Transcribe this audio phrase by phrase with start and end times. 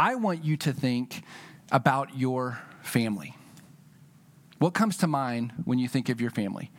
[0.00, 1.24] I want you to think
[1.70, 3.36] about your family.
[4.58, 6.70] What comes to mind when you think of your family?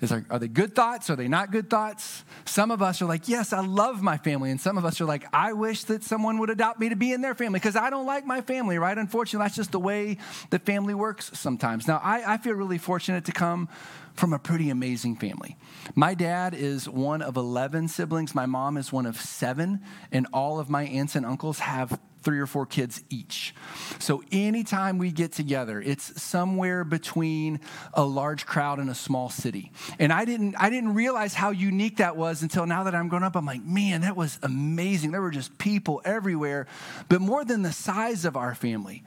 [0.00, 1.10] Is there, are they good thoughts?
[1.10, 2.22] Are they not good thoughts?
[2.44, 4.52] Some of us are like, yes, I love my family.
[4.52, 7.12] And some of us are like, I wish that someone would adopt me to be
[7.12, 8.96] in their family because I don't like my family, right?
[8.96, 10.18] Unfortunately, that's just the way
[10.50, 11.88] the family works sometimes.
[11.88, 13.68] Now, I, I feel really fortunate to come
[14.14, 15.56] from a pretty amazing family.
[15.96, 19.80] My dad is one of 11 siblings, my mom is one of seven,
[20.12, 23.54] and all of my aunts and uncles have three or four kids each.
[23.98, 27.60] So anytime we get together, it's somewhere between
[27.94, 29.72] a large crowd and a small city.
[29.98, 33.22] And I didn't I didn't realize how unique that was until now that I'm grown
[33.22, 33.36] up.
[33.36, 35.12] I'm like, man, that was amazing.
[35.12, 36.66] There were just people everywhere.
[37.08, 39.04] But more than the size of our family,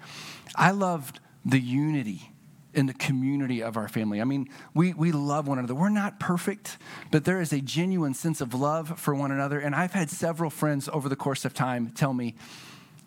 [0.56, 2.32] I loved the unity
[2.74, 4.22] in the community of our family.
[4.22, 5.76] I mean, we, we love one another.
[5.76, 6.78] We're not perfect,
[7.12, 9.60] but there is a genuine sense of love for one another.
[9.60, 12.36] And I've had several friends over the course of time tell me,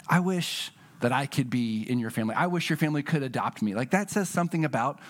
[0.09, 0.73] I wish
[1.05, 2.35] that I could be in your family.
[2.35, 3.75] I wish your family could adopt me.
[3.75, 5.01] Like that says something about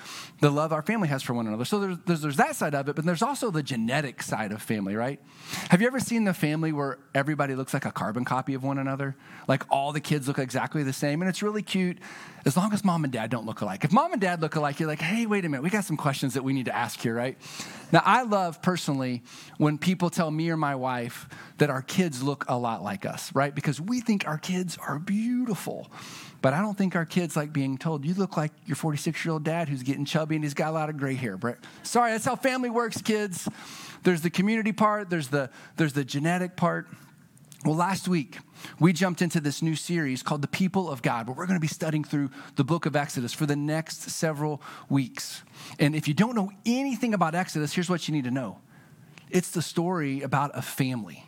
[0.40, 1.64] the love our family has for one another.
[1.64, 4.60] So there's, there's, there's, that side of it, but there's also the genetic side of
[4.60, 5.20] family, right?
[5.68, 8.78] Have you ever seen the family where everybody looks like a carbon copy of one
[8.78, 9.14] another?
[9.46, 11.98] Like all the kids look exactly the same, and it's really cute
[12.44, 13.84] as long as mom and dad don't look alike.
[13.84, 15.96] If mom and dad look alike, you're like, hey, wait a minute, we got some
[15.96, 17.38] questions that we need to ask here, right?
[17.92, 19.22] Now, I love personally
[19.56, 21.28] when people tell me or my wife
[21.58, 23.54] that our kids look a lot like us, right?
[23.54, 25.90] Because we think our kids are beautiful.
[26.42, 29.32] But I don't think our kids like being told, you look like your 46 year
[29.32, 31.38] old dad who's getting chubby and he's got a lot of gray hair.
[31.38, 31.56] Brett.
[31.82, 33.48] Sorry, that's how family works, kids.
[34.02, 36.88] There's the community part, there's the, there's the genetic part.
[37.64, 38.40] Well, last week,
[38.78, 41.60] we jumped into this new series called The People of God, where we're going to
[41.60, 45.42] be studying through the book of Exodus for the next several weeks.
[45.78, 48.58] And if you don't know anything about Exodus, here's what you need to know
[49.30, 51.24] it's the story about a family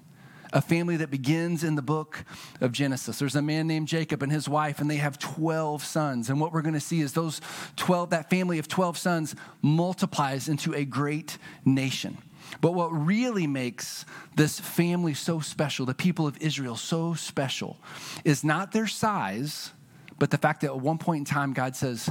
[0.52, 2.24] a family that begins in the book
[2.60, 3.18] of Genesis.
[3.18, 6.30] There's a man named Jacob and his wife, and they have 12 sons.
[6.30, 7.40] And what we're going to see is those
[7.76, 12.18] 12, that family of 12 sons multiplies into a great nation.
[12.60, 17.78] But what really makes this family so special, the people of Israel so special,
[18.24, 19.72] is not their size,
[20.18, 22.10] but the fact that at one point in time, God says,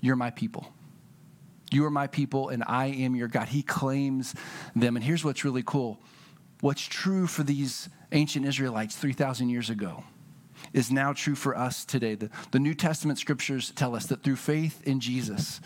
[0.00, 0.72] You're my people.
[1.70, 3.48] You are my people, and I am your God.
[3.48, 4.34] He claims
[4.76, 4.96] them.
[4.96, 6.00] And here's what's really cool
[6.60, 10.04] what's true for these ancient Israelites 3,000 years ago
[10.72, 12.14] is now true for us today.
[12.14, 15.60] The, the New Testament scriptures tell us that through faith in Jesus,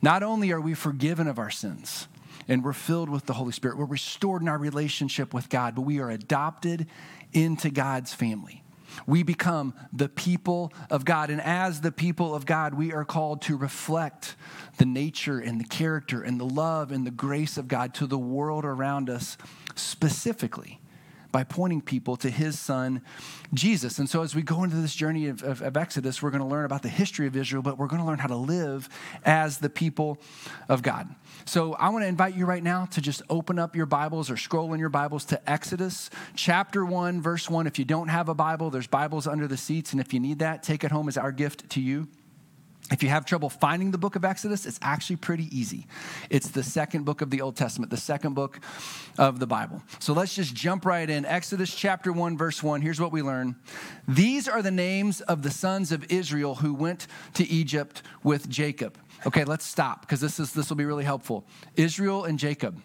[0.00, 2.06] not only are we forgiven of our sins
[2.48, 5.82] and we're filled with the Holy Spirit, we're restored in our relationship with God, but
[5.82, 6.86] we are adopted
[7.32, 8.64] into God's family.
[9.06, 11.30] We become the people of God.
[11.30, 14.34] And as the people of God, we are called to reflect
[14.78, 18.18] the nature and the character and the love and the grace of God to the
[18.18, 19.36] world around us
[19.76, 20.80] specifically
[21.30, 23.02] by pointing people to his son,
[23.52, 23.98] Jesus.
[23.98, 26.46] And so, as we go into this journey of, of, of Exodus, we're going to
[26.46, 28.88] learn about the history of Israel, but we're going to learn how to live
[29.24, 30.18] as the people
[30.68, 31.08] of God.
[31.44, 34.36] So, I want to invite you right now to just open up your Bibles or
[34.36, 37.66] scroll in your Bibles to Exodus chapter 1, verse 1.
[37.66, 39.92] If you don't have a Bible, there's Bibles under the seats.
[39.92, 42.08] And if you need that, take it home as our gift to you.
[42.90, 45.86] If you have trouble finding the book of Exodus, it's actually pretty easy.
[46.30, 48.60] It's the second book of the Old Testament, the second book
[49.18, 49.82] of the Bible.
[49.98, 51.26] So let's just jump right in.
[51.26, 52.80] Exodus chapter 1, verse 1.
[52.80, 53.56] Here's what we learn
[54.06, 58.96] These are the names of the sons of Israel who went to Egypt with Jacob.
[59.26, 61.44] Okay, let's stop because this, is, this will be really helpful.
[61.76, 62.80] Israel and Jacob,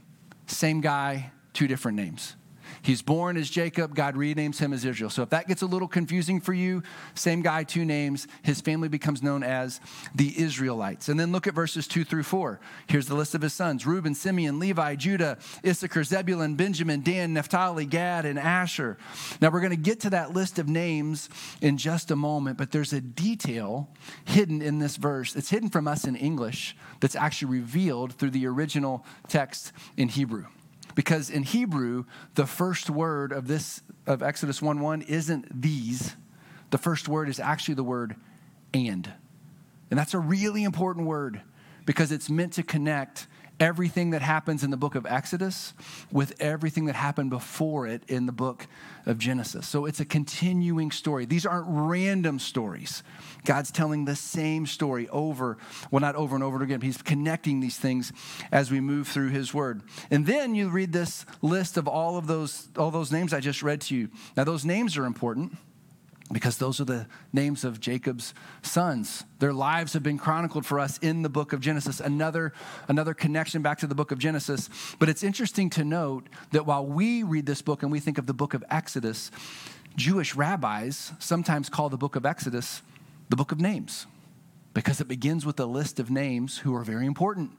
[0.48, 2.36] same guy, two different names.
[2.84, 3.96] He's born as Jacob.
[3.96, 5.10] God renames him as Israel.
[5.10, 6.84] So if that gets a little confusing for you,
[7.16, 8.28] same guy, two names.
[8.42, 9.80] His family becomes known as
[10.14, 11.08] the Israelites.
[11.08, 12.60] And then look at verses two through four.
[12.88, 17.86] Here's the list of his sons Reuben, Simeon, Levi, Judah, Issachar, Zebulun, Benjamin, Dan, Naphtali,
[17.86, 18.98] Gad, and Asher.
[19.40, 21.30] Now we're going to get to that list of names
[21.62, 23.90] in just a moment, but there's a detail
[24.26, 25.38] hidden in this verse.
[25.38, 30.48] It's hidden from us in English that's actually revealed through the original text in Hebrew.
[30.96, 32.06] Because in Hebrew,
[32.36, 36.16] the first word of this of Exodus 1 1 isn't these.
[36.70, 38.16] The first word is actually the word
[38.74, 39.12] and.
[39.90, 41.42] And that's a really important word
[41.86, 43.28] because it's meant to connect
[43.64, 45.74] everything that happens in the book of Exodus
[46.12, 48.68] with everything that happened before it in the book
[49.06, 49.66] of Genesis.
[49.66, 51.24] So it's a continuing story.
[51.24, 53.04] These aren't random stories.
[53.46, 55.58] God's telling the same story over,
[55.92, 56.82] well, not over and over again.
[56.82, 58.12] He's connecting these things
[58.52, 59.82] as we move through his word.
[60.12, 63.64] And then you read this list of all of those, all those names I just
[63.64, 64.10] read to you.
[64.36, 65.56] Now, those names are important
[66.32, 69.24] because those are the names of Jacob's sons.
[69.40, 72.00] Their lives have been chronicled for us in the book of Genesis.
[72.00, 72.54] Another,
[72.88, 74.70] another connection back to the book of Genesis.
[75.00, 78.26] But it's interesting to note that while we read this book and we think of
[78.26, 79.32] the book of Exodus,
[79.96, 82.82] Jewish rabbis sometimes call the book of Exodus
[83.30, 84.08] the book of names
[84.74, 87.52] because it begins with a list of names who are very important.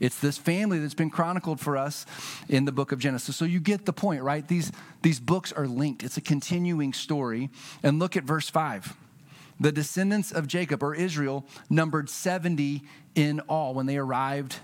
[0.00, 2.06] It's this family that's been chronicled for us
[2.48, 3.36] in the book of Genesis.
[3.36, 4.46] So you get the point, right?
[4.46, 7.50] These, these books are linked, it's a continuing story.
[7.82, 8.96] And look at verse 5.
[9.60, 12.82] The descendants of Jacob, or Israel, numbered 70
[13.14, 14.56] in all when they arrived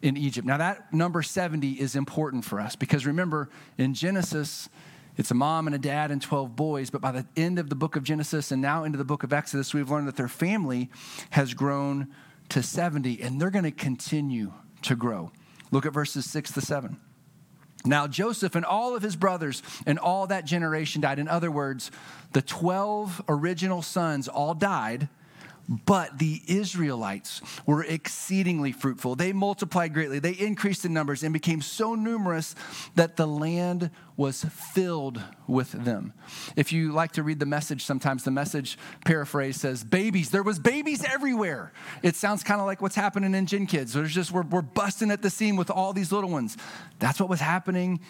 [0.00, 0.46] in Egypt.
[0.46, 3.48] Now, that number 70 is important for us because remember,
[3.78, 4.68] in Genesis,
[5.16, 7.74] it's a mom and a dad and 12 boys, but by the end of the
[7.74, 10.90] book of Genesis and now into the book of Exodus, we've learned that their family
[11.30, 12.08] has grown
[12.50, 14.52] to 70 and they're going to continue
[14.82, 15.32] to grow.
[15.70, 16.98] Look at verses 6 to 7.
[17.84, 21.18] Now, Joseph and all of his brothers and all that generation died.
[21.18, 21.90] In other words,
[22.32, 25.08] the 12 original sons all died
[25.68, 29.14] but the Israelites were exceedingly fruitful.
[29.14, 30.18] They multiplied greatly.
[30.18, 32.54] They increased in numbers and became so numerous
[32.94, 36.12] that the land was filled with them.
[36.56, 40.30] If you like to read the message, sometimes the message paraphrase says, babies.
[40.30, 41.72] There was babies everywhere.
[42.02, 43.94] It sounds kind of like what's happening in Gen Kids.
[43.94, 46.56] There's just, we're, we're busting at the seam with all these little ones.
[46.98, 48.00] That's what was happening in,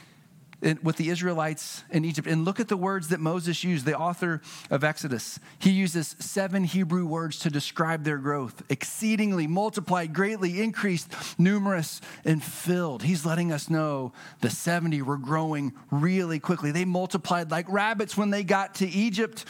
[0.83, 2.29] with the Israelites in Egypt.
[2.29, 5.41] And look at the words that Moses used, the author of Exodus.
[5.59, 12.43] He uses seven Hebrew words to describe their growth exceedingly, multiplied, greatly, increased, numerous, and
[12.43, 13.03] filled.
[13.03, 16.71] He's letting us know the 70 were growing really quickly.
[16.71, 19.45] They multiplied like rabbits when they got to Egypt.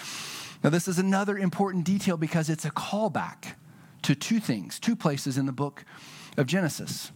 [0.65, 3.55] Now, this is another important detail because it's a callback
[4.03, 5.85] to two things, two places in the book
[6.37, 7.13] of Genesis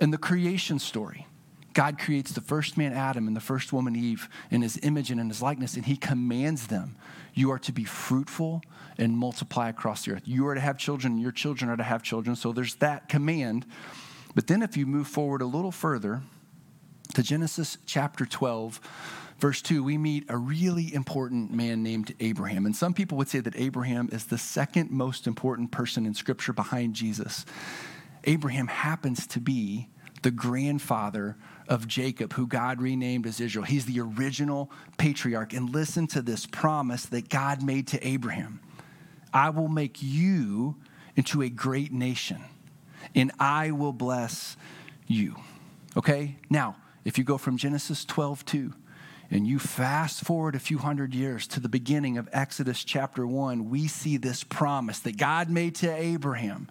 [0.00, 1.26] in the creation story.
[1.78, 5.20] God creates the first man, Adam, and the first woman, Eve, in his image and
[5.20, 6.96] in his likeness, and he commands them
[7.34, 8.62] you are to be fruitful
[8.98, 10.22] and multiply across the earth.
[10.24, 12.34] You are to have children, and your children are to have children.
[12.34, 13.64] So there's that command.
[14.34, 16.22] But then if you move forward a little further
[17.14, 18.80] to Genesis chapter 12,
[19.38, 22.66] verse 2, we meet a really important man named Abraham.
[22.66, 26.52] And some people would say that Abraham is the second most important person in Scripture
[26.52, 27.46] behind Jesus.
[28.24, 29.86] Abraham happens to be
[30.22, 31.36] the grandfather
[31.68, 33.64] of Jacob, who God renamed as Israel.
[33.64, 35.52] He's the original patriarch.
[35.52, 38.60] And listen to this promise that God made to Abraham
[39.32, 40.76] I will make you
[41.14, 42.42] into a great nation,
[43.14, 44.56] and I will bless
[45.06, 45.36] you.
[45.96, 46.36] Okay?
[46.48, 48.72] Now, if you go from Genesis 12 2,
[49.30, 53.68] and you fast forward a few hundred years to the beginning of Exodus chapter 1,
[53.68, 56.68] we see this promise that God made to Abraham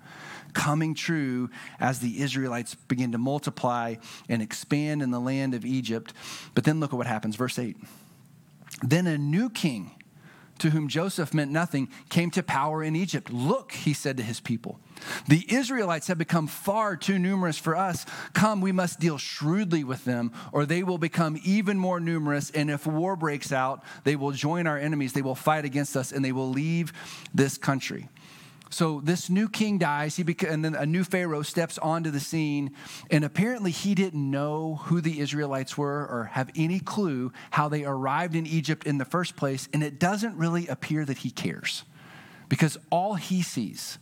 [0.53, 1.49] coming true
[1.79, 3.95] as the Israelites begin to multiply
[4.27, 6.13] and expand in the land of Egypt.
[6.55, 7.35] But then look at what happens.
[7.35, 7.77] Verse 8.
[8.81, 9.91] Then a new king,
[10.59, 13.31] to whom Joseph meant nothing, came to power in Egypt.
[13.31, 14.79] Look, he said to his people,
[15.27, 18.05] the Israelites have become far too numerous for us.
[18.33, 22.49] Come, we must deal shrewdly with them, or they will become even more numerous.
[22.51, 26.11] And if war breaks out, they will join our enemies, they will fight against us,
[26.11, 26.93] and they will leave
[27.33, 28.09] this country.
[28.69, 32.19] So this new king dies, he beca- and then a new Pharaoh steps onto the
[32.19, 32.71] scene,
[33.09, 37.85] and apparently he didn't know who the Israelites were or have any clue how they
[37.85, 41.83] arrived in Egypt in the first place, and it doesn't really appear that he cares
[42.49, 43.99] because all he sees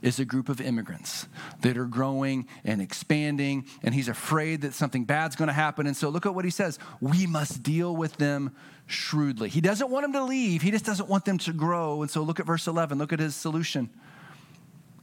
[0.00, 1.26] is a group of immigrants
[1.60, 5.86] that are growing and expanding, and he's afraid that something bad's going to happen.
[5.86, 8.54] And so look at what he says we must deal with them
[8.86, 9.48] shrewdly.
[9.48, 12.02] He doesn't want them to leave, he just doesn't want them to grow.
[12.02, 13.90] And so look at verse 11, look at his solution.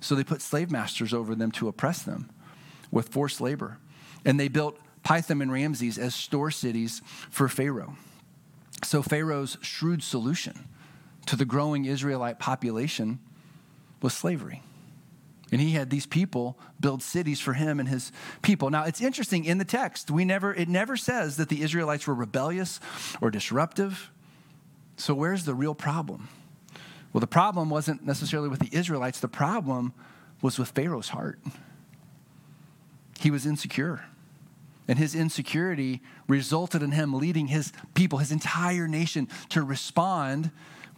[0.02, 2.30] So they put slave masters over them to oppress them
[2.92, 3.78] with forced labor.
[4.26, 7.96] And they built Pithom and Ramses as store cities for Pharaoh.
[8.84, 10.68] So Pharaoh's shrewd solution
[11.26, 13.20] to the growing Israelite population
[14.02, 14.64] was slavery.
[15.52, 18.70] And he had these people build cities for him and his people.
[18.70, 22.14] Now, it's interesting in the text, we never it never says that the Israelites were
[22.14, 22.80] rebellious
[23.22, 24.12] or disruptive.
[24.98, 26.28] So where's the real problem?
[27.12, 29.94] Well, the problem wasn't necessarily with the Israelites, the problem
[30.42, 31.40] was with Pharaoh's heart.
[33.20, 34.06] He was insecure.
[34.88, 40.50] And his insecurity resulted in him leading his people, his entire nation, to respond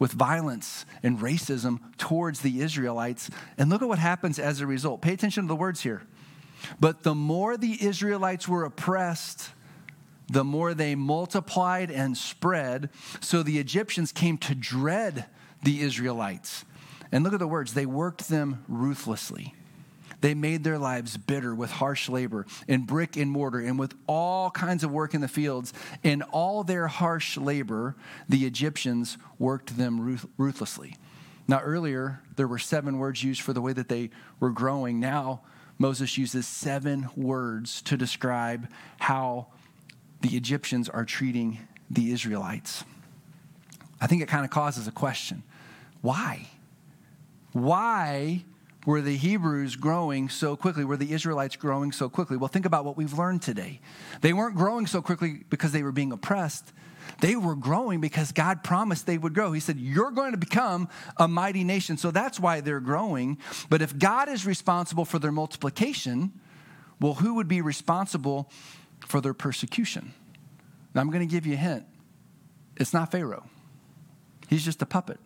[0.02, 3.30] with violence and racism towards the Israelites.
[3.56, 5.00] And look at what happens as a result.
[5.00, 6.02] Pay attention to the words here.
[6.80, 9.50] But the more the Israelites were oppressed,
[10.28, 12.90] the more they multiplied and spread.
[13.20, 15.26] So the Egyptians came to dread
[15.62, 16.64] the Israelites.
[17.12, 19.54] And look at the words they worked them ruthlessly.
[20.22, 24.52] They made their lives bitter with harsh labor and brick and mortar and with all
[24.52, 25.74] kinds of work in the fields.
[26.04, 27.96] In all their harsh labor,
[28.28, 30.94] the Egyptians worked them ruth- ruthlessly.
[31.48, 35.00] Now, earlier, there were seven words used for the way that they were growing.
[35.00, 35.40] Now,
[35.76, 38.68] Moses uses seven words to describe
[39.00, 39.48] how
[40.20, 41.58] the Egyptians are treating
[41.90, 42.84] the Israelites.
[44.00, 45.42] I think it kind of causes a question.
[46.00, 46.46] Why?
[47.52, 48.44] Why
[48.84, 50.84] were the Hebrews growing so quickly?
[50.84, 52.36] Were the Israelites growing so quickly?
[52.36, 53.80] Well, think about what we've learned today.
[54.20, 56.72] They weren't growing so quickly because they were being oppressed.
[57.20, 59.52] They were growing because God promised they would grow.
[59.52, 61.96] He said, You're going to become a mighty nation.
[61.96, 63.38] So that's why they're growing.
[63.68, 66.32] But if God is responsible for their multiplication,
[67.00, 68.50] well, who would be responsible
[69.06, 70.12] for their persecution?
[70.94, 71.86] Now, I'm going to give you a hint
[72.76, 73.44] it's not Pharaoh,
[74.48, 75.20] he's just a puppet.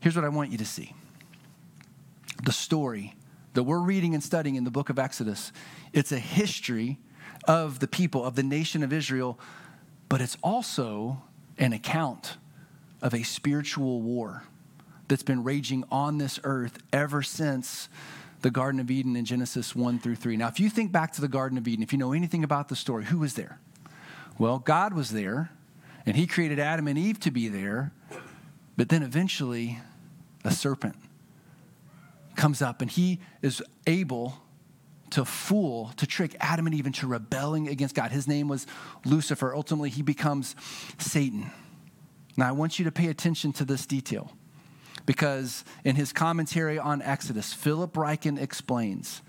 [0.00, 0.94] Here's what I want you to see
[2.42, 3.14] the story
[3.54, 5.52] that we're reading and studying in the book of Exodus.
[5.92, 6.98] It's a history
[7.46, 9.38] of the people, of the nation of Israel,
[10.08, 11.22] but it's also
[11.58, 12.36] an account
[13.00, 14.44] of a spiritual war
[15.08, 17.88] that's been raging on this earth ever since
[18.40, 20.36] the Garden of Eden in Genesis 1 through 3.
[20.36, 22.68] Now, if you think back to the Garden of Eden, if you know anything about
[22.68, 23.60] the story, who was there?
[24.38, 25.50] Well, God was there,
[26.06, 27.92] and He created Adam and Eve to be there,
[28.76, 29.78] but then eventually
[30.44, 30.96] a serpent
[32.36, 34.42] comes up and he is able
[35.10, 38.12] to fool, to trick Adam and Eve into rebelling against God.
[38.12, 38.66] His name was
[39.04, 39.54] Lucifer.
[39.54, 40.56] Ultimately, he becomes
[40.98, 41.50] Satan.
[42.36, 44.32] Now, I want you to pay attention to this detail
[45.04, 49.20] because in his commentary on Exodus, Philip Ryken explains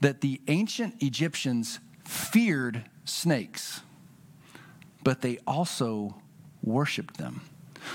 [0.00, 3.80] that the ancient Egyptians feared snakes,
[5.02, 6.22] but they also
[6.62, 7.40] worshiped them.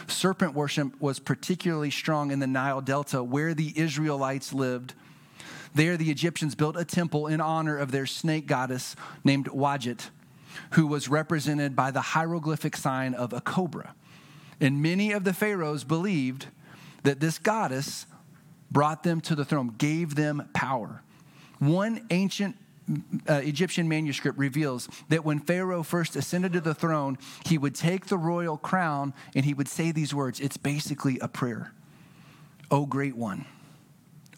[0.07, 4.93] Serpent worship was particularly strong in the Nile Delta where the Israelites lived.
[5.73, 10.09] There, the Egyptians built a temple in honor of their snake goddess named Wadjet,
[10.71, 13.93] who was represented by the hieroglyphic sign of a cobra.
[14.61, 16.47] And many of the pharaohs believed
[17.03, 18.05] that this goddess
[18.71, 21.01] brought them to the throne, gave them power.
[21.59, 22.55] One ancient
[23.27, 28.07] uh, Egyptian manuscript reveals that when Pharaoh first ascended to the throne, he would take
[28.07, 30.39] the royal crown and he would say these words.
[30.39, 31.73] It's basically a prayer.
[32.71, 33.45] O great one,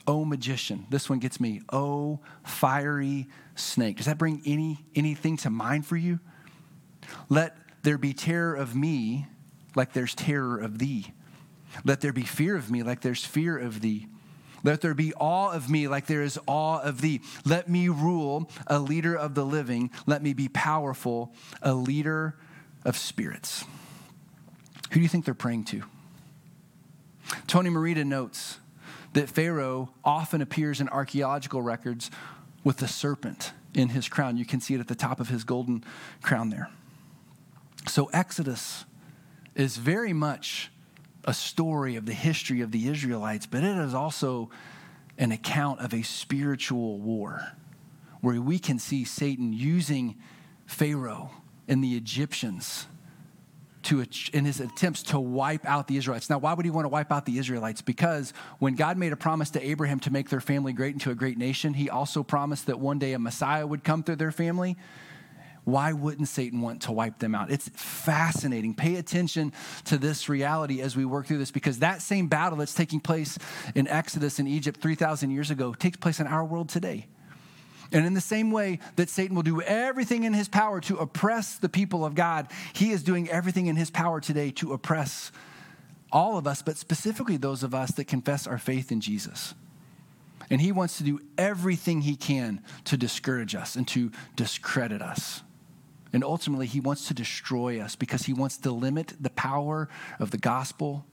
[0.05, 0.85] O magician.
[0.89, 1.61] This one gets me.
[1.71, 3.97] O fiery snake.
[3.97, 6.19] Does that bring any anything to mind for you?
[7.29, 9.27] Let there be terror of me
[9.75, 11.13] like there's terror of thee.
[11.83, 14.07] Let there be fear of me like there's fear of thee.
[14.63, 17.21] Let there be awe of me like there is awe of thee.
[17.45, 19.91] Let me rule, a leader of the living.
[20.05, 22.35] Let me be powerful, a leader
[22.83, 23.63] of spirits.
[24.91, 25.83] Who do you think they're praying to?
[27.45, 28.59] Tony Merida notes
[29.13, 32.09] that Pharaoh often appears in archaeological records
[32.63, 34.37] with a serpent in his crown.
[34.37, 35.83] You can see it at the top of his golden
[36.21, 36.69] crown there.
[37.87, 38.85] So, Exodus
[39.55, 40.71] is very much
[41.27, 44.49] a story of the history of the Israelites, but it is also
[45.17, 47.51] an account of a spiritual war
[48.21, 50.15] where we can see Satan using
[50.65, 51.31] Pharaoh
[51.67, 52.87] and the Egyptians
[53.83, 56.29] to, in his attempts to wipe out the Israelites.
[56.29, 57.81] Now, why would he want to wipe out the Israelites?
[57.81, 61.15] Because when God made a promise to Abraham to make their family great into a
[61.15, 64.77] great nation, he also promised that one day a Messiah would come through their family
[65.67, 67.51] why wouldn't Satan want to wipe them out?
[67.51, 68.73] It's fascinating.
[68.73, 69.51] Pay attention
[69.83, 73.37] to this reality as we work through this because that same battle that's taking place
[73.75, 77.07] in Exodus in Egypt 3,000 years ago takes place in our world today.
[77.91, 81.57] And in the same way that Satan will do everything in his power to oppress
[81.57, 85.33] the people of God, he is doing everything in his power today to oppress
[86.13, 89.53] all of us, but specifically those of us that confess our faith in Jesus.
[90.49, 95.41] And he wants to do everything he can to discourage us and to discredit us.
[96.13, 100.31] And ultimately, he wants to destroy us because he wants to limit the power of
[100.31, 101.05] the gospel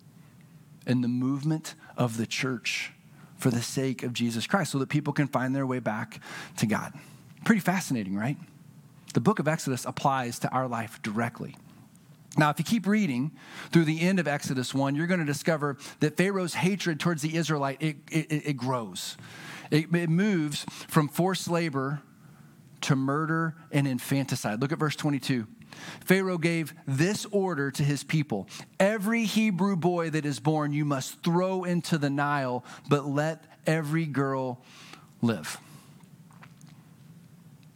[0.86, 2.92] and the movement of the church
[3.36, 6.20] for the sake of Jesus Christ so that people can find their way back
[6.58, 6.92] to God.
[7.44, 8.36] Pretty fascinating, right?
[9.12, 11.56] The book of Exodus applies to our life directly.
[12.36, 13.32] Now, if you keep reading
[13.70, 17.36] through the end of Exodus 1, you're going to discover that Pharaoh's hatred towards the
[17.36, 19.16] Israelite, it, it, it grows.
[19.70, 22.02] It, it moves from forced labor
[22.84, 24.60] to murder and infanticide.
[24.60, 25.46] Look at verse 22.
[26.04, 28.48] Pharaoh gave this order to his people
[28.78, 34.06] Every Hebrew boy that is born you must throw into the Nile, but let every
[34.06, 34.62] girl
[35.22, 35.58] live.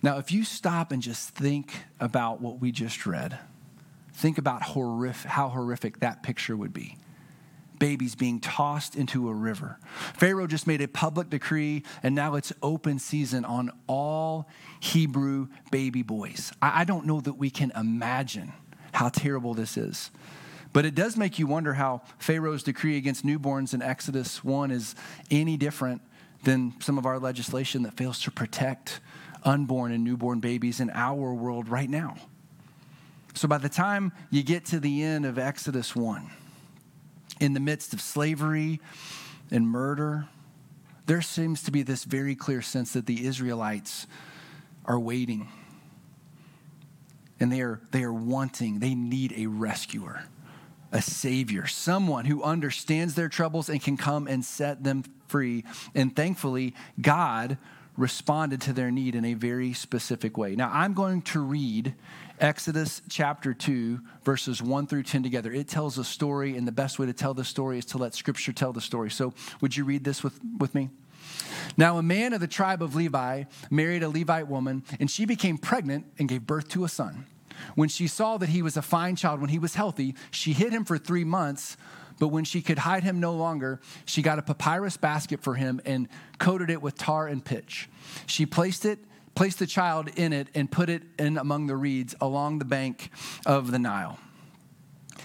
[0.03, 3.39] Now, if you stop and just think about what we just read,
[4.13, 6.97] think about horrific, how horrific that picture would be
[7.79, 9.79] babies being tossed into a river.
[10.15, 14.49] Pharaoh just made a public decree, and now it's open season on all
[14.81, 16.53] Hebrew baby boys.
[16.61, 18.53] I, don't know that we can imagine
[18.93, 20.11] how terrible this is.
[20.73, 24.95] But it does make you wonder how Pharaoh's decree against newborns in Exodus 1 is
[25.31, 26.03] any different
[26.45, 29.01] than some of our legislation that fails to protect
[29.45, 32.17] unborn and newborn babies in our world right now.
[33.35, 36.29] So by the time you get to the end of Exodus 1,
[37.41, 38.81] in the midst of slavery
[39.51, 40.29] and murder,
[41.07, 44.07] there seems to be this very clear sense that the Israelites
[44.85, 45.49] are waiting
[47.41, 50.25] and they are, they are wanting, they need a rescuer,
[50.93, 55.65] a savior, someone who understands their troubles and can come and set them free.
[55.95, 57.59] And thankfully, God
[57.99, 60.55] responded to their need in a very specific way.
[60.55, 61.95] Now, I'm going to read
[62.39, 65.53] Exodus chapter 2, verses 1 through 10 together.
[65.53, 68.15] It tells a story, and the best way to tell the story is to let
[68.15, 69.11] Scripture tell the story.
[69.11, 70.91] So, would you read this with, with me?
[71.77, 75.59] Now, a man of the tribe of Levi married a Levite woman, and she became
[75.59, 77.27] pregnant and gave birth to a son.
[77.75, 80.73] When she saw that he was a fine child, when he was healthy, she hid
[80.73, 81.77] him for three months.
[82.19, 85.81] But when she could hide him no longer, she got a papyrus basket for him
[85.85, 86.09] and
[86.39, 87.89] coated it with tar and pitch.
[88.27, 88.99] She placed it
[89.35, 93.09] placed the child in it and put it in among the reeds along the bank
[93.47, 94.19] of the Nile.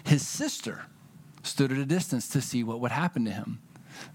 [0.03, 0.85] His sister
[1.41, 3.59] stood at a distance to see what would happen to him.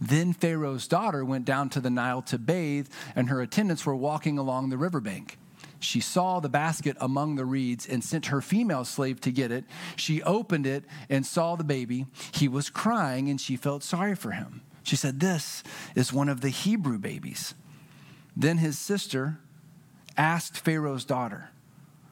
[0.01, 4.39] Then Pharaoh's daughter went down to the Nile to bathe, and her attendants were walking
[4.39, 5.38] along the riverbank.
[5.81, 9.65] She saw the basket among the reeds and sent her female slave to get it.
[9.97, 12.07] She opened it and saw the baby.
[12.33, 14.63] He was crying, and she felt sorry for him.
[14.83, 15.63] She said, This
[15.95, 17.55] is one of the Hebrew babies.
[18.37, 19.39] Then his sister
[20.17, 21.51] asked Pharaoh's daughter,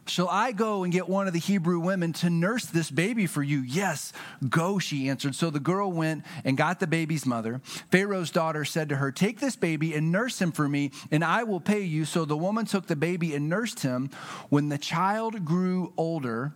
[0.08, 3.42] Shall I go and get one of the Hebrew women to nurse this baby for
[3.42, 3.60] you?
[3.60, 4.12] Yes,
[4.48, 5.34] go, she answered.
[5.34, 7.60] So the girl went and got the baby's mother.
[7.90, 11.42] Pharaoh's daughter said to her, Take this baby and nurse him for me, and I
[11.42, 12.04] will pay you.
[12.04, 14.10] So the woman took the baby and nursed him.
[14.48, 16.52] When the child grew older,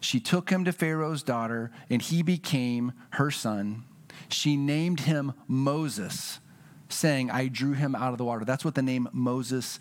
[0.00, 3.84] she took him to Pharaoh's daughter, and he became her son.
[4.30, 6.40] She named him Moses,
[6.88, 8.46] saying, I drew him out of the water.
[8.46, 9.78] That's what the name Moses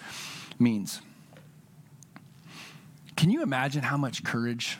[0.59, 1.01] means.
[3.15, 4.77] Can you imagine how much courage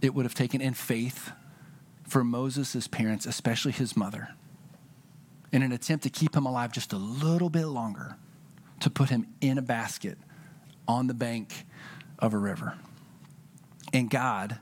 [0.00, 1.32] it would have taken in faith
[2.06, 4.30] for Moses' parents, especially his mother,
[5.52, 8.16] in an attempt to keep him alive just a little bit longer,
[8.80, 10.18] to put him in a basket
[10.86, 11.66] on the bank
[12.18, 12.78] of a river?
[13.92, 14.58] And God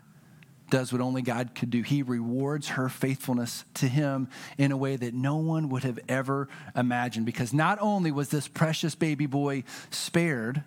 [0.71, 1.83] does what only God could do.
[1.83, 6.49] He rewards her faithfulness to him in a way that no one would have ever
[6.75, 7.27] imagined.
[7.27, 10.65] Because not only was this precious baby boy spared,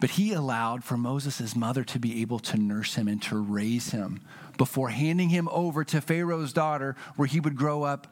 [0.00, 3.90] but he allowed for Moses' mother to be able to nurse him and to raise
[3.90, 4.20] him
[4.56, 8.06] before handing him over to Pharaoh's daughter, where he would grow up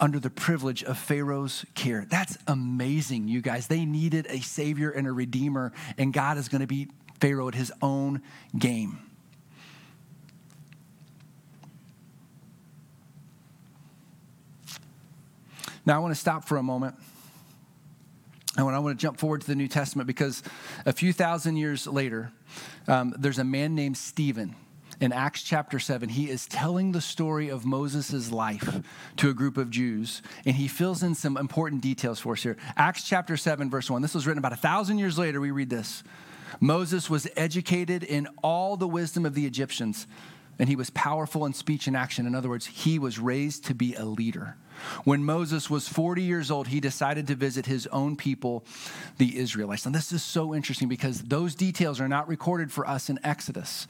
[0.00, 2.04] under the privilege of Pharaoh's care.
[2.08, 3.68] That's amazing, you guys.
[3.68, 7.54] They needed a savior and a redeemer, and God is going to beat Pharaoh at
[7.54, 8.20] his own
[8.58, 8.98] game.
[15.84, 16.94] Now, I want to stop for a moment.
[18.56, 20.42] And I want to jump forward to the New Testament because
[20.84, 22.32] a few thousand years later,
[22.86, 24.54] um, there's a man named Stephen
[25.00, 26.10] in Acts chapter 7.
[26.10, 28.80] He is telling the story of Moses' life
[29.16, 32.58] to a group of Jews, and he fills in some important details for us here.
[32.76, 34.02] Acts chapter 7, verse 1.
[34.02, 35.40] This was written about a thousand years later.
[35.40, 36.02] We read this
[36.60, 40.06] Moses was educated in all the wisdom of the Egyptians,
[40.58, 42.26] and he was powerful in speech and action.
[42.26, 44.56] In other words, he was raised to be a leader.
[45.04, 48.64] When Moses was 40 years old, he decided to visit his own people,
[49.18, 49.86] the Israelites.
[49.86, 53.86] And this is so interesting because those details are not recorded for us in Exodus.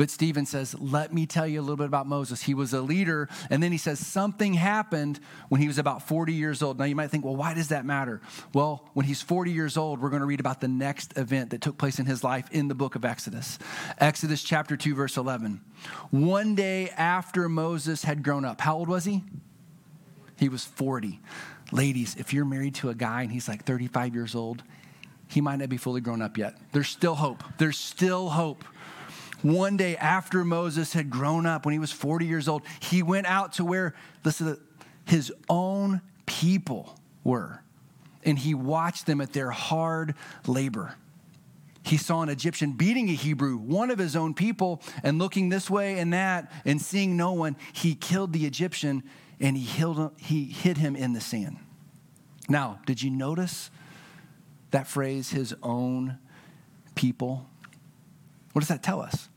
[0.00, 2.40] But Stephen says, Let me tell you a little bit about Moses.
[2.40, 3.28] He was a leader.
[3.50, 6.78] And then he says, Something happened when he was about 40 years old.
[6.78, 8.22] Now you might think, Well, why does that matter?
[8.54, 11.60] Well, when he's 40 years old, we're going to read about the next event that
[11.60, 13.58] took place in his life in the book of Exodus.
[13.98, 15.60] Exodus chapter 2, verse 11.
[16.08, 19.22] One day after Moses had grown up, how old was he?
[20.40, 21.20] He was 40.
[21.70, 24.62] Ladies, if you're married to a guy and he's like 35 years old,
[25.28, 26.56] he might not be fully grown up yet.
[26.72, 27.44] There's still hope.
[27.58, 28.64] There's still hope.
[29.42, 33.26] One day after Moses had grown up, when he was 40 years old, he went
[33.26, 34.58] out to where, listen,
[35.04, 37.60] his own people were.
[38.24, 40.14] And he watched them at their hard
[40.46, 40.94] labor.
[41.82, 45.68] He saw an Egyptian beating a Hebrew, one of his own people, and looking this
[45.68, 49.02] way and that and seeing no one, he killed the Egyptian
[49.40, 51.56] and he, hid, he hid him in the sand.
[52.48, 53.70] Now, did you notice
[54.70, 56.18] that phrase, his own
[56.94, 57.46] people?
[58.52, 59.28] What does that tell us?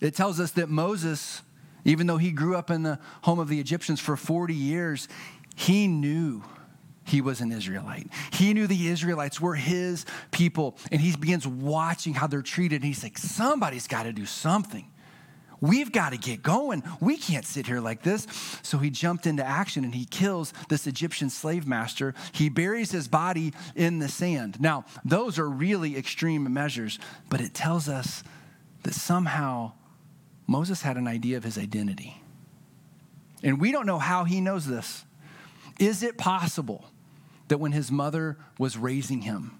[0.00, 1.42] It tells us that Moses,
[1.84, 5.08] even though he grew up in the home of the Egyptians for 40 years,
[5.56, 6.42] he knew
[7.04, 8.08] he was an Israelite.
[8.32, 12.76] He knew the Israelites were his people, and he begins watching how they're treated.
[12.76, 14.88] And he's like, somebody's got to do something.
[15.60, 16.82] We've got to get going.
[17.00, 18.26] We can't sit here like this.
[18.62, 22.14] So he jumped into action and he kills this Egyptian slave master.
[22.32, 24.60] He buries his body in the sand.
[24.60, 28.22] Now, those are really extreme measures, but it tells us
[28.84, 29.72] that somehow
[30.46, 32.22] Moses had an idea of his identity.
[33.42, 35.04] And we don't know how he knows this.
[35.78, 36.90] Is it possible
[37.48, 39.58] that when his mother was raising him,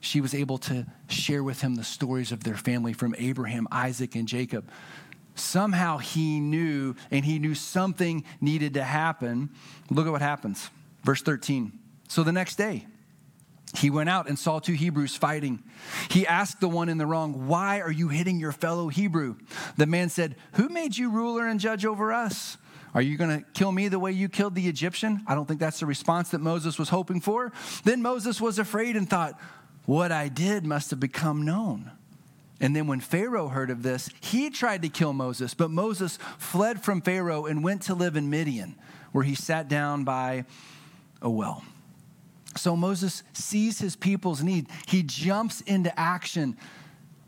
[0.00, 4.14] she was able to share with him the stories of their family from Abraham, Isaac,
[4.14, 4.70] and Jacob?
[5.34, 9.50] Somehow he knew, and he knew something needed to happen.
[9.90, 10.70] Look at what happens.
[11.04, 11.78] Verse 13.
[12.08, 12.86] So the next day,
[13.76, 15.62] he went out and saw two Hebrews fighting.
[16.10, 19.36] He asked the one in the wrong, Why are you hitting your fellow Hebrew?
[19.76, 22.56] The man said, Who made you ruler and judge over us?
[22.92, 25.22] Are you going to kill me the way you killed the Egyptian?
[25.26, 27.52] I don't think that's the response that Moses was hoping for.
[27.84, 29.38] Then Moses was afraid and thought,
[29.86, 31.90] What I did must have become known.
[32.60, 36.82] And then when Pharaoh heard of this, he tried to kill Moses, but Moses fled
[36.82, 38.76] from Pharaoh and went to live in Midian,
[39.12, 40.44] where he sat down by
[41.22, 41.64] a well.
[42.56, 44.66] So Moses sees his people's need.
[44.86, 46.56] He jumps into action.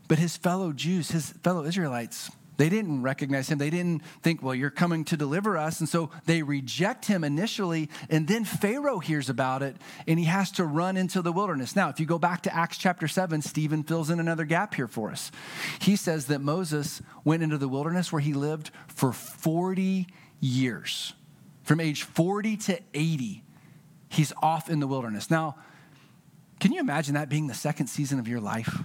[0.07, 3.57] But his fellow Jews, his fellow Israelites, they didn't recognize him.
[3.57, 5.79] They didn't think, well, you're coming to deliver us.
[5.79, 7.89] And so they reject him initially.
[8.09, 11.75] And then Pharaoh hears about it and he has to run into the wilderness.
[11.75, 14.87] Now, if you go back to Acts chapter 7, Stephen fills in another gap here
[14.87, 15.31] for us.
[15.79, 20.07] He says that Moses went into the wilderness where he lived for 40
[20.39, 21.13] years,
[21.63, 23.43] from age 40 to 80
[24.13, 25.29] he's off in the wilderness.
[25.29, 25.55] Now,
[26.59, 28.83] can you imagine that being the second season of your life?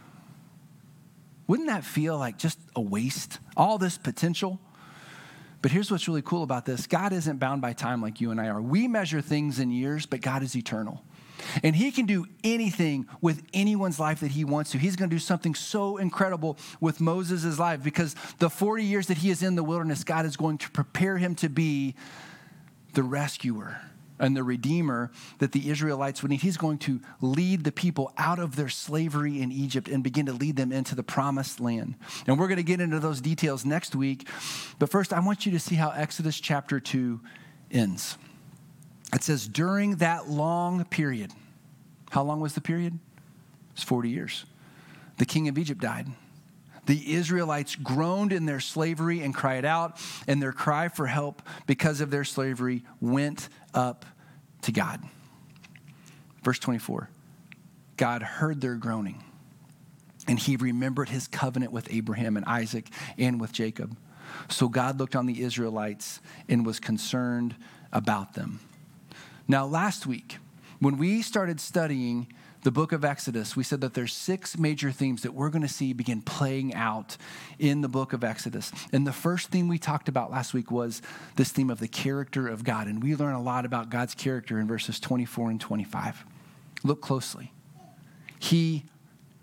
[1.49, 3.41] Wouldn't that feel like just a waste?
[3.57, 4.61] All this potential?
[5.61, 8.41] But here's what's really cool about this God isn't bound by time like you and
[8.41, 8.63] I are.
[8.63, 11.03] We measure things in years, but God is eternal.
[11.63, 14.79] And He can do anything with anyone's life that He wants to.
[14.79, 19.19] He's going to do something so incredible with Moses' life because the 40 years that
[19.19, 21.95] he is in the wilderness, God is going to prepare him to be
[22.93, 23.81] the rescuer
[24.19, 26.43] and the Redeemer that the Israelites would need.
[26.43, 30.33] He's going to lead the people out of their slavery in Egypt and begin to
[30.33, 31.95] lead them into the promised land.
[32.27, 34.29] And we're going to get into those details next week.
[34.79, 37.21] But first, I want you to see how Exodus chapter 2
[37.71, 38.17] ends.
[39.15, 41.33] It says, during that long period,
[42.11, 42.99] how long was the period?
[43.73, 44.45] It's 40 years.
[45.19, 46.09] The king of Egypt died.
[46.89, 52.01] The Israelites groaned in their slavery and cried out, and their cry for help because
[52.01, 54.07] of their slavery went up
[54.63, 55.03] to God.
[56.43, 57.11] Verse 24
[57.99, 59.23] God heard their groaning,
[60.27, 63.95] and he remembered his covenant with Abraham and Isaac and with Jacob.
[64.49, 67.55] So God looked on the Israelites and was concerned
[67.93, 68.61] about them.
[69.47, 70.39] Now, last week,
[70.81, 75.23] when we started studying the book of Exodus, we said that there's six major themes
[75.23, 77.17] that we're going to see begin playing out
[77.59, 78.73] in the book of Exodus.
[78.93, 81.01] And the first theme we talked about last week was
[81.37, 82.87] this theme of the character of God.
[82.87, 86.25] And we learn a lot about God's character in verses 24 and 25.
[86.85, 87.53] Look closely.
[88.39, 88.85] He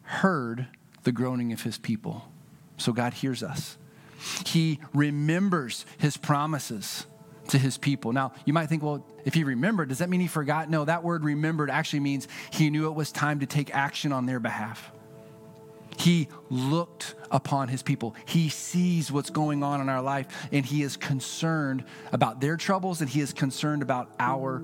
[0.04, 0.67] heard
[1.04, 2.30] the groaning of his people.
[2.78, 3.78] So God hears us.
[4.45, 7.06] He remembers his promises
[7.49, 8.13] to his people.
[8.13, 10.69] Now, you might think, well, if he remembered, does that mean he forgot?
[10.69, 14.25] No, that word remembered actually means he knew it was time to take action on
[14.25, 14.91] their behalf.
[15.97, 18.15] He looked upon his people.
[18.25, 23.01] He sees what's going on in our life, and he is concerned about their troubles,
[23.01, 24.62] and he is concerned about our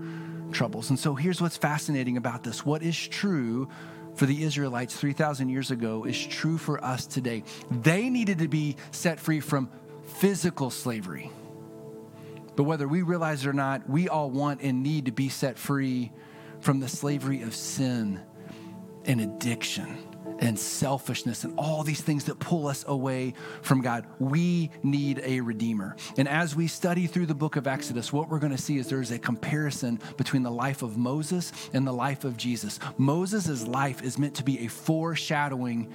[0.51, 0.89] troubles.
[0.89, 3.69] And so here's what's fascinating about this what is true
[4.15, 7.43] for the Israelites 3,000 years ago is true for us today.
[7.69, 9.69] They needed to be set free from
[10.03, 11.31] physical slavery
[12.55, 15.57] but whether we realize it or not, we all want and need to be set
[15.57, 16.11] free
[16.59, 18.21] from the slavery of sin
[19.05, 20.07] and addiction
[20.39, 24.05] and selfishness and all these things that pull us away from God.
[24.19, 25.95] We need a redeemer.
[26.17, 28.87] And as we study through the book of Exodus, what we're going to see is
[28.87, 32.79] there's a comparison between the life of Moses and the life of Jesus.
[32.97, 35.91] Moses' life is meant to be a foreshadowing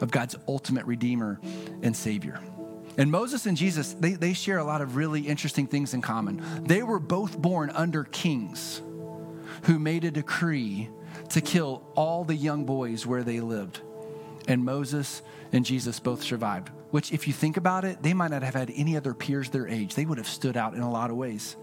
[0.00, 1.40] of God's ultimate redeemer
[1.82, 2.40] and savior.
[2.98, 6.42] And Moses and Jesus, they, they share a lot of really interesting things in common.
[6.64, 8.82] They were both born under kings
[9.62, 10.88] who made a decree
[11.30, 13.80] to kill all the young boys where they lived.
[14.48, 18.42] And Moses and Jesus both survived, which, if you think about it, they might not
[18.42, 19.94] have had any other peers their age.
[19.94, 21.56] They would have stood out in a lot of ways.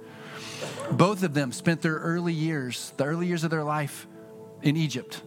[0.91, 4.07] Both of them spent their early years, the early years of their life,
[4.61, 5.21] in Egypt.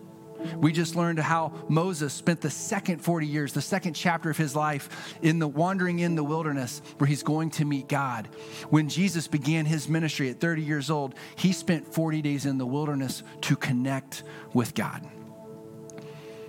[0.57, 4.57] We just learned how Moses spent the second 40 years, the second chapter of his
[4.57, 8.29] life, in the wandering in the wilderness where he's going to meet God.
[8.71, 12.67] When Jesus began his ministry at 30 years old, he spent 40 days in the
[12.67, 15.07] wilderness to connect with God.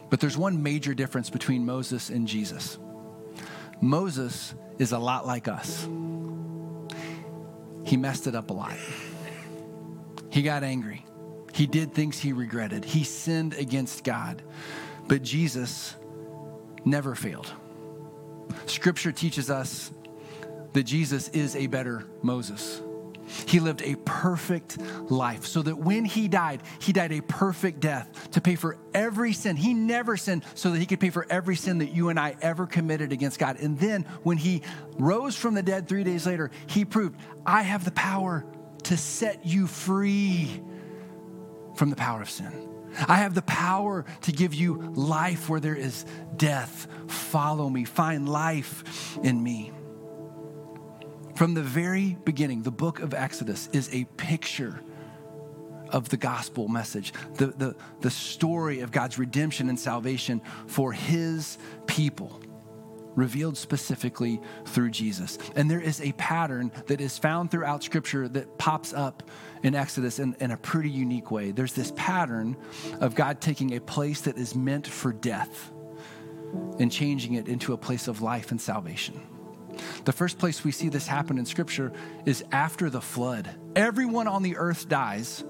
[0.10, 2.78] But there's one major difference between Moses and Jesus.
[3.82, 5.88] Moses is a lot like us.
[7.84, 8.78] He messed it up a lot.
[10.30, 11.06] He got angry.
[11.54, 12.84] He did things he regretted.
[12.84, 14.42] He sinned against God.
[15.08, 15.96] But Jesus
[16.84, 17.52] never failed.
[18.66, 19.92] Scripture teaches us
[20.74, 22.82] that Jesus is a better Moses.
[23.46, 24.78] He lived a perfect
[25.10, 29.32] life so that when he died, he died a perfect death to pay for every
[29.32, 29.56] sin.
[29.56, 32.36] He never sinned so that he could pay for every sin that you and I
[32.42, 33.60] ever committed against God.
[33.60, 34.62] And then when he
[34.98, 38.46] rose from the dead three days later, he proved, I have the power
[38.84, 40.62] to set you free
[41.76, 42.70] from the power of sin.
[43.08, 46.06] I have the power to give you life where there is
[46.38, 46.88] death.
[47.08, 49.72] Follow me, find life in me.
[51.36, 54.82] From the very beginning, the book of Exodus is a picture
[55.90, 61.58] of the gospel message, the, the, the story of God's redemption and salvation for his
[61.88, 62.40] people,
[63.15, 65.38] revealed specifically through Jesus.
[65.56, 69.23] And there is a pattern that is found throughout Scripture that pops up
[69.63, 71.52] in Exodus in, in a pretty unique way.
[71.52, 72.58] There's this pattern
[72.99, 75.71] of God taking a place that is meant for death
[76.80, 79.21] and changing it into a place of life and salvation.
[80.06, 81.91] The first place we see this happen in Scripture
[82.26, 83.49] is after the flood.
[83.76, 85.43] Everyone on the earth dies,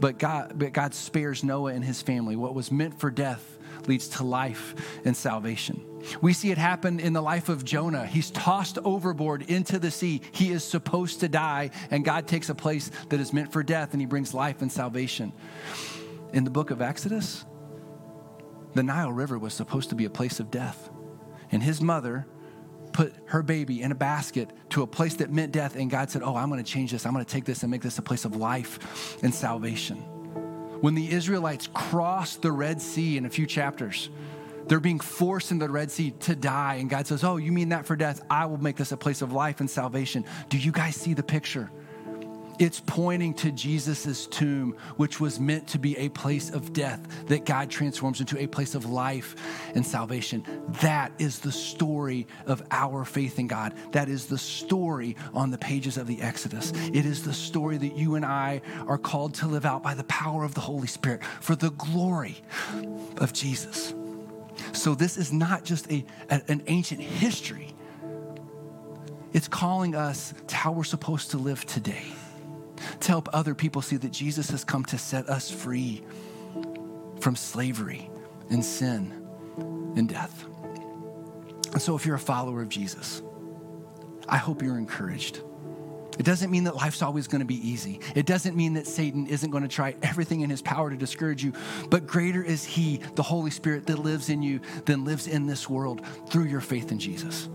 [0.00, 2.34] but God, but God spares Noah and his family.
[2.34, 3.58] What was meant for death
[3.88, 5.84] leads to life and salvation.
[6.20, 8.06] We see it happen in the life of Jonah.
[8.06, 10.20] He's tossed overboard into the sea.
[10.32, 13.92] He is supposed to die, and God takes a place that is meant for death
[13.92, 15.32] and he brings life and salvation.
[16.32, 17.44] In the book of Exodus,
[18.74, 20.90] the Nile River was supposed to be a place of death.
[21.50, 22.26] And his mother
[22.92, 25.76] put her baby in a basket to a place that meant death.
[25.76, 27.04] And God said, Oh, I'm going to change this.
[27.06, 30.02] I'm going to take this and make this a place of life and salvation.
[30.82, 34.10] When the Israelites crossed the Red Sea in a few chapters,
[34.66, 36.74] they're being forced in the Red Sea to die.
[36.80, 38.20] And God says, Oh, you mean that for death?
[38.28, 40.24] I will make this a place of life and salvation.
[40.48, 41.70] Do you guys see the picture?
[42.58, 47.44] It's pointing to Jesus' tomb, which was meant to be a place of death that
[47.44, 49.34] God transforms into a place of life
[49.74, 50.44] and salvation.
[50.80, 53.74] That is the story of our faith in God.
[53.92, 56.72] That is the story on the pages of the Exodus.
[56.92, 60.04] It is the story that you and I are called to live out by the
[60.04, 62.42] power of the Holy Spirit for the glory
[63.16, 63.94] of Jesus.
[64.72, 67.74] So, this is not just a, an ancient history,
[69.32, 72.04] it's calling us to how we're supposed to live today
[73.00, 76.02] to help other people see that Jesus has come to set us free
[77.20, 78.10] from slavery
[78.50, 79.26] and sin
[79.96, 80.44] and death.
[81.72, 83.22] And so, if you're a follower of Jesus,
[84.28, 85.40] I hope you're encouraged.
[86.18, 87.98] It doesn't mean that life's always going to be easy.
[88.14, 91.42] It doesn't mean that Satan isn't going to try everything in his power to discourage
[91.42, 91.54] you.
[91.88, 95.70] But greater is he, the Holy Spirit that lives in you, than lives in this
[95.70, 97.48] world through your faith in Jesus.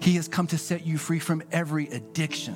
[0.00, 2.54] He has come to set you free from every addiction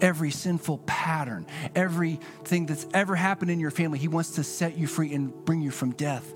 [0.00, 3.98] every sinful pattern, everything that's ever happened in your family.
[3.98, 6.34] He wants to set you free and bring you from death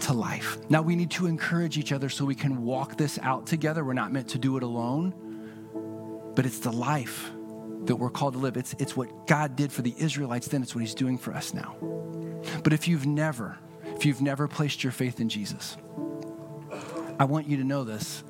[0.00, 0.58] to life.
[0.68, 3.84] Now, we need to encourage each other so we can walk this out together.
[3.84, 5.14] We're not meant to do it alone,
[6.34, 7.30] but it's the life
[7.84, 8.56] that we're called to live.
[8.56, 11.54] It's, it's what God did for the Israelites then, it's what He's doing for us
[11.54, 11.76] now.
[12.62, 13.58] But if you've never,
[13.96, 15.76] if you've never placed your faith in Jesus,
[17.18, 18.22] I want you to know this.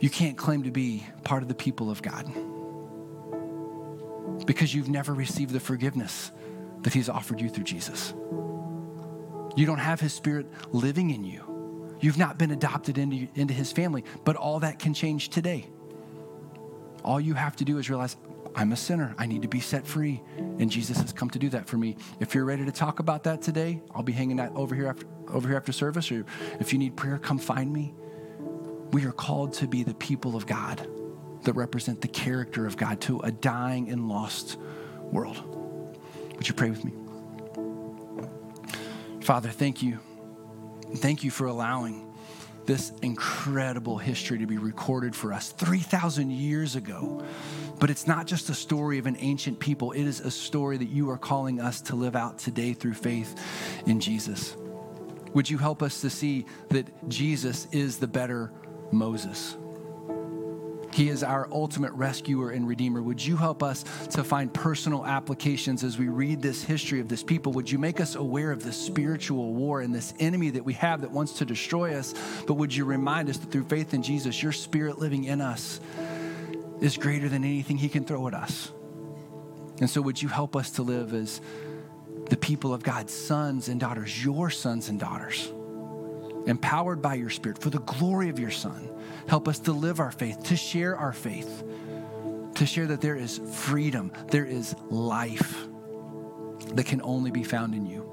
[0.00, 2.32] You can't claim to be part of the people of God
[4.48, 6.32] because you've never received the forgiveness
[6.80, 8.14] that He's offered you through Jesus.
[9.56, 11.98] You don't have His Spirit living in you.
[12.00, 15.68] You've not been adopted into, into His family, but all that can change today.
[17.04, 18.16] All you have to do is realize,
[18.54, 19.14] I'm a sinner.
[19.18, 20.22] I need to be set free.
[20.38, 21.98] And Jesus has come to do that for me.
[22.18, 25.06] If you're ready to talk about that today, I'll be hanging out over here after,
[25.28, 26.10] over here after service.
[26.10, 26.24] Or
[26.58, 27.94] if you need prayer, come find me.
[28.92, 30.88] We are called to be the people of God
[31.42, 34.56] that represent the character of God to a dying and lost
[35.02, 35.42] world.
[36.36, 36.92] Would you pray with me?
[39.20, 39.98] Father, thank you.
[40.96, 42.08] Thank you for allowing
[42.64, 47.24] this incredible history to be recorded for us 3,000 years ago.
[47.78, 50.88] But it's not just a story of an ancient people, it is a story that
[50.88, 53.40] you are calling us to live out today through faith
[53.86, 54.54] in Jesus.
[55.32, 58.52] Would you help us to see that Jesus is the better
[58.90, 59.56] Moses?
[60.98, 63.00] He is our ultimate rescuer and redeemer.
[63.00, 67.22] Would you help us to find personal applications as we read this history of this
[67.22, 67.52] people?
[67.52, 71.02] Would you make us aware of this spiritual war and this enemy that we have
[71.02, 72.14] that wants to destroy us?
[72.48, 75.78] But would you remind us that through faith in Jesus, your spirit living in us
[76.80, 78.72] is greater than anything he can throw at us?
[79.78, 81.40] And so, would you help us to live as
[82.28, 85.52] the people of God's sons and daughters, your sons and daughters,
[86.46, 88.90] empowered by your spirit for the glory of your Son?
[89.28, 91.62] Help us to live our faith, to share our faith,
[92.54, 95.66] to share that there is freedom, there is life
[96.74, 98.10] that can only be found in you.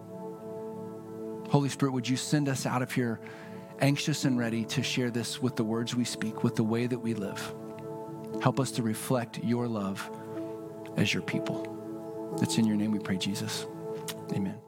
[1.50, 3.20] Holy Spirit, would you send us out of here
[3.80, 7.00] anxious and ready to share this with the words we speak, with the way that
[7.00, 7.54] we live.
[8.42, 10.10] Help us to reflect your love
[10.98, 12.38] as your people.
[12.42, 13.66] It's in your name we pray, Jesus.
[14.34, 14.65] Amen.